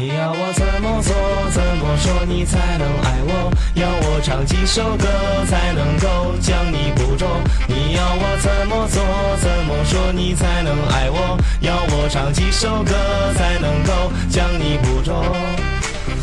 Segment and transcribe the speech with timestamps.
[0.00, 1.12] 你要我怎么做，
[1.50, 3.50] 怎么说你才能爱我？
[3.74, 5.08] 要我唱几首歌
[5.50, 7.26] 才能够将你捕捉？
[7.66, 9.02] 你要我怎么做，
[9.42, 11.36] 怎么说你才能爱我？
[11.62, 12.94] 要我唱几首歌
[13.34, 15.20] 才能够将你捕捉？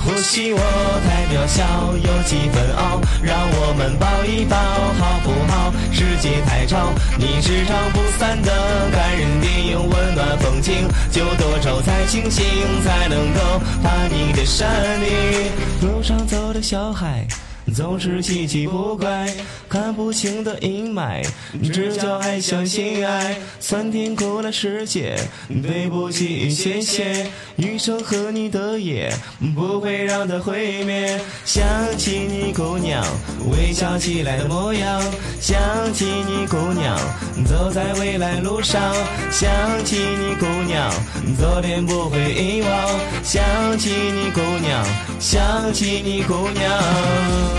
[0.05, 0.61] 或许我
[1.03, 1.65] 太渺小，
[1.97, 5.73] 有几分傲，让我们抱一抱好不好？
[5.91, 8.51] 世界太吵，你是唱不散的
[8.91, 12.43] 感人电影，温暖风景，就多愁才清醒，
[12.83, 13.39] 才能够
[13.83, 14.69] 把你的山
[15.01, 15.49] 里
[15.81, 17.25] 路上走的小孩。
[17.73, 19.27] 总是稀奇古怪，
[19.67, 21.25] 看不清的阴霾，
[21.73, 25.15] 只叫爱相信爱，酸甜苦辣世界，
[25.63, 29.11] 对不起谢谢，余生和你的夜
[29.55, 31.19] 不会让它毁灭。
[31.43, 31.65] 想
[31.97, 33.03] 起你姑娘
[33.51, 35.01] 微笑起来的模样，
[35.41, 35.57] 想
[35.91, 36.97] 起你姑娘
[37.45, 38.93] 走在未来路上，
[39.31, 39.49] 想
[39.83, 40.91] 起你姑娘
[41.37, 44.85] 昨天不会遗忘，想起你姑娘，
[45.19, 47.54] 想起你姑娘。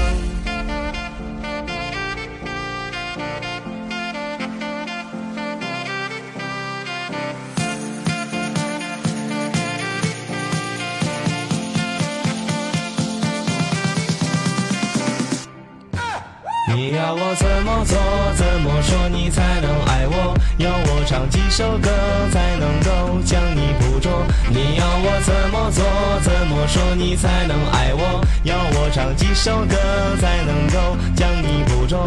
[16.69, 17.97] 你要我怎么做，
[18.35, 20.37] 怎么说你才能爱我？
[20.59, 21.89] 要我唱几首歌
[22.33, 24.27] 才能够将你捕捉？
[24.51, 25.85] 你要我怎么做，
[26.23, 28.21] 怎么说你才能爱我？
[28.43, 29.77] 要我唱几首歌
[30.21, 32.05] 才能够将你捕捉？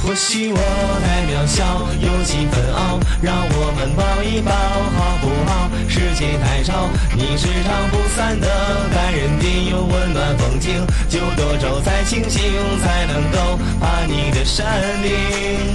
[0.00, 0.58] 或许我
[1.02, 4.52] 太渺小，有几分傲，让我们抱一抱
[4.94, 5.68] 好不好？
[5.88, 8.46] 世界太吵，你是唱不散的，
[11.08, 12.42] 就多愁才清醒，
[12.82, 14.66] 才能够爬你的山
[15.02, 15.67] 顶。